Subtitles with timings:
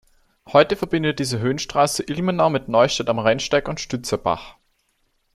[0.51, 4.55] Heute verbindet diese Höhenstraße Ilmenau mit Neustadt am Rennsteig und Stützerbach.